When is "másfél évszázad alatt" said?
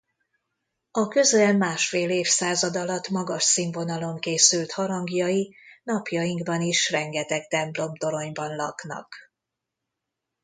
1.57-3.09